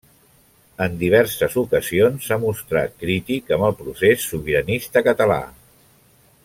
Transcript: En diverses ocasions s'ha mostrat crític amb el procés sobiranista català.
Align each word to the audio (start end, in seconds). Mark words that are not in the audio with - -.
En 0.85 0.95
diverses 1.03 1.57
ocasions 1.63 2.25
s'ha 2.29 2.39
mostrat 2.45 2.97
crític 3.05 3.55
amb 3.59 3.69
el 3.71 3.79
procés 3.83 4.27
sobiranista 4.33 5.09
català. 5.11 5.43